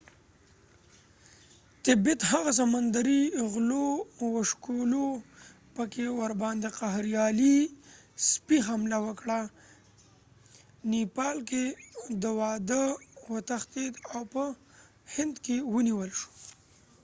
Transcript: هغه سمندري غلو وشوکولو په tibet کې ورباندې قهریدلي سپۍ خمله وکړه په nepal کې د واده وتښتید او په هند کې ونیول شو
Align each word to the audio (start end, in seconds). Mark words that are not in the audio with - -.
هغه 2.31 2.51
سمندري 2.59 3.21
غلو 3.51 3.87
وشوکولو 4.33 5.05
په 5.73 5.83
tibet 5.83 5.91
کې 5.93 6.05
ورباندې 6.19 6.69
قهریدلي 6.77 7.57
سپۍ 8.29 8.59
خمله 8.67 8.97
وکړه 9.07 9.39
په 9.49 9.51
nepal 10.91 11.37
کې 11.49 11.63
د 12.23 12.23
واده 12.39 12.83
وتښتید 13.33 13.93
او 14.13 14.21
په 14.33 14.43
هند 15.15 15.35
کې 15.45 15.55
ونیول 15.73 16.09
شو 16.19 16.29